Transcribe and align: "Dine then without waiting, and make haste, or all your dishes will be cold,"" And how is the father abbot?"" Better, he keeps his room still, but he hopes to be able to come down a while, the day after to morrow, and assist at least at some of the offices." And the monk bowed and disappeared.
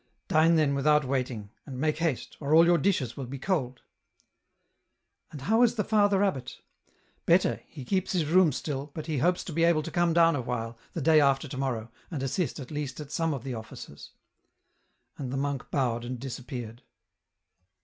"Dine 0.29 0.55
then 0.55 0.73
without 0.73 1.05
waiting, 1.05 1.51
and 1.67 1.79
make 1.79 1.99
haste, 1.99 2.35
or 2.39 2.55
all 2.55 2.65
your 2.65 2.79
dishes 2.79 3.15
will 3.15 3.27
be 3.27 3.37
cold,"" 3.37 3.83
And 5.31 5.41
how 5.41 5.61
is 5.61 5.75
the 5.75 5.83
father 5.83 6.23
abbot?"" 6.23 6.57
Better, 7.27 7.61
he 7.67 7.85
keeps 7.85 8.13
his 8.13 8.25
room 8.25 8.51
still, 8.51 8.89
but 8.95 9.05
he 9.05 9.19
hopes 9.19 9.43
to 9.43 9.53
be 9.53 9.63
able 9.63 9.83
to 9.83 9.91
come 9.91 10.11
down 10.11 10.35
a 10.35 10.41
while, 10.41 10.75
the 10.93 11.01
day 11.01 11.21
after 11.21 11.47
to 11.47 11.55
morrow, 11.57 11.91
and 12.09 12.23
assist 12.23 12.59
at 12.59 12.71
least 12.71 12.99
at 12.99 13.11
some 13.11 13.31
of 13.31 13.43
the 13.43 13.53
offices." 13.53 14.09
And 15.19 15.31
the 15.31 15.37
monk 15.37 15.69
bowed 15.69 16.03
and 16.03 16.19
disappeared. 16.19 16.81